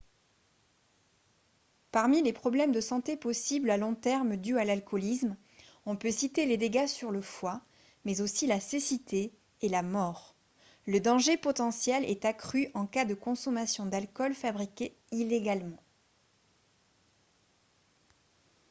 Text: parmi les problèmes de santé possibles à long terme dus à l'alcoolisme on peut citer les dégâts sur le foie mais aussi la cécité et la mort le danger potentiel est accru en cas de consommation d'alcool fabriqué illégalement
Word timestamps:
parmi 1.91 2.23
les 2.23 2.33
problèmes 2.33 2.71
de 2.71 2.81
santé 2.81 3.15
possibles 3.15 3.69
à 3.69 3.77
long 3.77 3.93
terme 3.93 4.35
dus 4.35 4.57
à 4.57 4.65
l'alcoolisme 4.65 5.37
on 5.85 5.95
peut 5.95 6.09
citer 6.09 6.47
les 6.47 6.57
dégâts 6.57 6.87
sur 6.87 7.11
le 7.11 7.21
foie 7.21 7.61
mais 8.03 8.19
aussi 8.19 8.47
la 8.47 8.59
cécité 8.59 9.31
et 9.61 9.69
la 9.69 9.83
mort 9.83 10.33
le 10.87 10.99
danger 10.99 11.37
potentiel 11.37 12.03
est 12.05 12.25
accru 12.25 12.69
en 12.73 12.87
cas 12.87 13.05
de 13.05 13.13
consommation 13.13 13.85
d'alcool 13.85 14.33
fabriqué 14.33 14.95
illégalement 15.11 15.77